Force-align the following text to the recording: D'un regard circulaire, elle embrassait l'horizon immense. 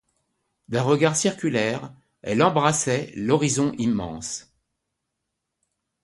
D'un 0.67 0.81
regard 0.81 1.15
circulaire, 1.15 1.93
elle 2.23 2.41
embrassait 2.41 3.13
l'horizon 3.15 3.71
immense. 3.77 4.51